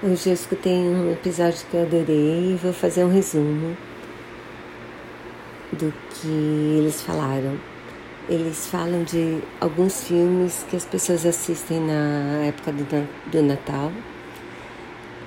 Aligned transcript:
Hoje 0.00 0.28
eu 0.28 0.34
escutei 0.34 0.74
um 0.74 1.10
episódio 1.10 1.66
que 1.68 1.76
eu 1.76 1.82
adorei 1.82 2.52
e 2.52 2.58
vou 2.62 2.72
fazer 2.72 3.02
um 3.02 3.12
resumo 3.12 3.76
do 5.72 5.92
que 6.10 6.28
eles 6.78 7.02
falaram. 7.02 7.58
Eles 8.28 8.68
falam 8.68 9.02
de 9.02 9.40
alguns 9.60 10.04
filmes 10.04 10.64
que 10.70 10.76
as 10.76 10.84
pessoas 10.84 11.26
assistem 11.26 11.80
na 11.80 12.44
época 12.44 12.70
do, 12.70 13.42
Natal. 13.42 13.90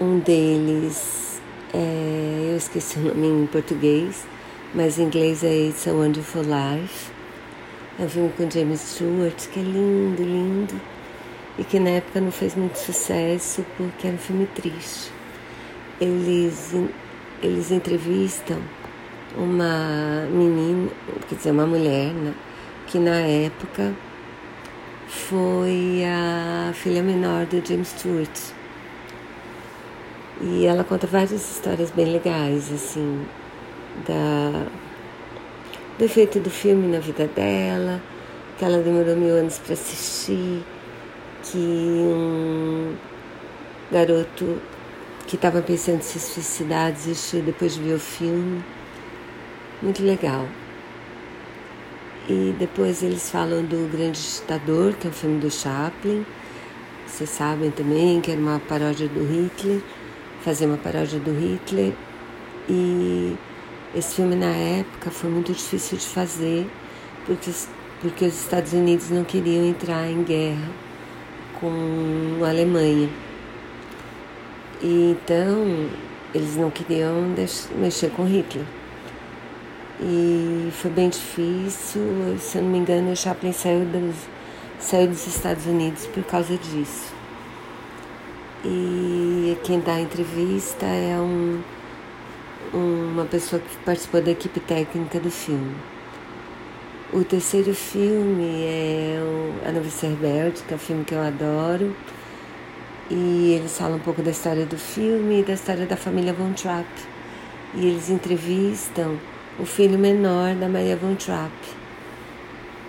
Um 0.00 0.20
deles, 0.20 1.40
é, 1.74 2.50
eu 2.52 2.56
esqueci 2.56 3.00
o 3.00 3.12
nome 3.12 3.26
em 3.26 3.46
português, 3.48 4.24
mas 4.72 5.00
em 5.00 5.06
inglês 5.06 5.42
é 5.42 5.52
It's 5.52 5.88
a 5.88 5.90
Wonderful 5.90 6.42
Life. 6.42 7.10
É 7.98 8.04
um 8.04 8.08
filme 8.08 8.32
com 8.36 8.48
James 8.48 8.80
Stewart, 8.82 9.48
que 9.48 9.58
é 9.58 9.62
lindo, 9.64 10.22
lindo 10.22 10.80
e 11.60 11.64
que 11.64 11.78
na 11.78 11.90
época 11.90 12.22
não 12.22 12.32
fez 12.32 12.54
muito 12.54 12.76
sucesso 12.78 13.62
porque 13.76 14.06
era 14.06 14.16
um 14.16 14.18
filme 14.18 14.46
triste. 14.46 15.12
Eles, 16.00 16.74
eles 17.42 17.70
entrevistam 17.70 18.56
uma 19.36 20.26
menina, 20.32 20.90
quer 21.28 21.34
dizer, 21.34 21.50
uma 21.50 21.66
mulher, 21.66 22.14
né, 22.14 22.32
que 22.86 22.98
na 22.98 23.20
época 23.20 23.92
foi 25.06 26.02
a 26.06 26.72
filha 26.72 27.02
menor 27.02 27.44
do 27.44 27.62
James 27.64 27.88
Stewart. 27.88 28.40
E 30.40 30.64
ela 30.64 30.82
conta 30.82 31.06
várias 31.06 31.32
histórias 31.32 31.90
bem 31.90 32.06
legais, 32.06 32.72
assim, 32.72 33.26
da, 34.08 34.64
do 35.98 36.04
efeito 36.06 36.40
do 36.40 36.48
filme 36.48 36.88
na 36.88 37.00
vida 37.00 37.26
dela, 37.26 38.00
que 38.58 38.64
ela 38.64 38.78
demorou 38.78 39.14
mil 39.14 39.34
anos 39.34 39.58
para 39.58 39.74
assistir 39.74 40.64
que 41.50 41.58
um 41.58 42.94
garoto 43.90 44.60
que 45.26 45.34
estava 45.34 45.60
pensando 45.60 45.98
em 45.98 46.02
se 46.02 46.20
suicidar 46.20 46.92
desistiu 46.92 47.42
depois 47.42 47.74
de 47.74 47.82
ver 47.82 47.94
o 47.94 47.98
filme. 47.98 48.64
Muito 49.82 50.02
legal. 50.02 50.46
E 52.28 52.54
depois 52.58 53.02
eles 53.02 53.30
falam 53.30 53.64
do 53.64 53.90
Grande 53.90 54.20
Ditador, 54.20 54.94
que 54.94 55.06
é 55.06 55.10
um 55.10 55.12
filme 55.12 55.40
do 55.40 55.50
Chaplin. 55.50 56.24
Vocês 57.06 57.30
sabem 57.30 57.70
também 57.70 58.20
que 58.20 58.30
era 58.30 58.40
uma 58.40 58.60
paródia 58.60 59.08
do 59.08 59.20
Hitler, 59.20 59.80
fazer 60.42 60.66
uma 60.66 60.76
paródia 60.76 61.18
do 61.18 61.32
Hitler. 61.32 61.92
E 62.68 63.36
esse 63.94 64.14
filme 64.14 64.36
na 64.36 64.54
época 64.54 65.10
foi 65.10 65.28
muito 65.28 65.52
difícil 65.52 65.98
de 65.98 66.06
fazer, 66.06 66.70
porque, 67.26 67.50
porque 68.00 68.24
os 68.26 68.34
Estados 68.34 68.72
Unidos 68.72 69.10
não 69.10 69.24
queriam 69.24 69.64
entrar 69.64 70.08
em 70.08 70.22
guerra 70.22 70.89
com 71.60 72.44
a 72.44 72.48
Alemanha. 72.48 73.08
E 74.82 75.12
então 75.12 75.90
eles 76.34 76.56
não 76.56 76.70
queriam 76.70 77.34
mexer 77.76 78.10
com 78.10 78.24
Hitler. 78.24 78.64
E 80.00 80.70
foi 80.72 80.90
bem 80.90 81.10
difícil, 81.10 82.00
se 82.38 82.56
eu 82.56 82.62
não 82.62 82.70
me 82.70 82.78
engano, 82.78 83.12
o 83.12 83.16
Chaplin 83.16 83.52
saiu 83.52 83.84
dos, 83.84 84.16
saiu 84.78 85.08
dos 85.08 85.26
Estados 85.26 85.66
Unidos 85.66 86.06
por 86.06 86.24
causa 86.24 86.56
disso. 86.56 87.12
E 88.64 89.58
quem 89.62 89.80
dá 89.80 89.94
a 89.94 90.00
entrevista 90.00 90.86
é 90.86 91.18
um, 91.20 91.60
uma 92.72 93.26
pessoa 93.26 93.60
que 93.60 93.76
participou 93.84 94.22
da 94.22 94.30
equipe 94.30 94.60
técnica 94.60 95.20
do 95.20 95.30
filme. 95.30 95.74
O 97.12 97.24
terceiro 97.24 97.74
filme 97.74 98.62
é 98.66 99.18
A 99.66 99.72
Novice 99.72 100.06
Rebelde, 100.06 100.62
que 100.62 100.72
é 100.72 100.76
um 100.76 100.78
filme 100.78 101.04
que 101.04 101.12
eu 101.12 101.20
adoro. 101.20 101.92
E 103.10 103.54
eles 103.54 103.76
falam 103.76 103.96
um 103.96 104.00
pouco 104.00 104.22
da 104.22 104.30
história 104.30 104.64
do 104.64 104.78
filme 104.78 105.40
e 105.40 105.42
da 105.42 105.54
história 105.54 105.86
da 105.86 105.96
família 105.96 106.32
Von 106.32 106.52
Trapp. 106.52 106.88
E 107.74 107.84
eles 107.84 108.10
entrevistam 108.10 109.18
o 109.58 109.66
filho 109.66 109.98
menor 109.98 110.54
da 110.54 110.68
Maria 110.68 110.96
Von 110.96 111.16
Trapp. 111.16 111.52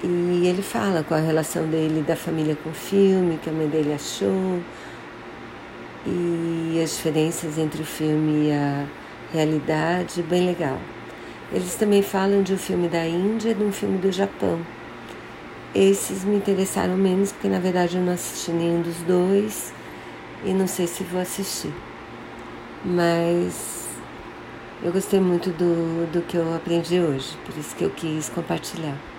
E 0.04 0.46
ele 0.46 0.62
fala 0.62 1.04
com 1.04 1.16
a 1.16 1.20
relação 1.20 1.66
dele 1.66 2.04
da 2.08 2.16
família 2.16 2.56
com 2.64 2.70
o 2.70 2.74
filme, 2.74 3.40
que 3.42 3.50
a 3.50 3.54
mãe 3.54 3.68
dele 3.68 3.92
achou, 3.92 4.60
e 6.06 6.80
as 6.84 6.92
diferenças 6.92 7.58
entre 7.58 7.82
o 7.82 7.86
filme 7.86 8.50
e 8.50 8.52
a 8.52 8.86
realidade, 9.34 10.22
bem 10.22 10.46
legal. 10.46 10.78
Eles 11.54 11.76
também 11.76 12.02
falam 12.02 12.42
de 12.42 12.54
um 12.54 12.58
filme 12.58 12.88
da 12.88 13.06
Índia 13.06 13.52
e 13.52 13.54
de 13.54 13.64
um 13.64 13.72
filme 13.72 13.98
do 13.98 14.12
Japão. 14.12 14.62
Esses 15.76 16.24
me 16.24 16.38
interessaram 16.38 16.96
menos 16.96 17.32
porque 17.32 17.50
na 17.50 17.60
verdade 17.60 17.98
eu 17.98 18.04
não 18.04 18.14
assisti 18.14 18.52
nenhum 18.52 18.82
dos 18.82 18.98
dois 19.02 19.74
e 20.46 20.54
não 20.54 20.68
sei 20.68 20.88
se 20.88 21.04
vou 21.04 21.22
assistir. 21.22 21.74
Mas 22.86 23.88
eu 24.82 24.92
gostei 24.92 25.20
muito 25.20 25.50
do, 25.52 26.10
do 26.12 26.22
que 26.22 26.38
eu 26.38 26.56
aprendi 26.56 27.00
hoje, 27.00 27.38
por 27.46 27.56
isso 27.58 27.76
que 27.76 27.84
eu 27.84 27.90
quis 27.90 28.30
compartilhar. 28.30 29.12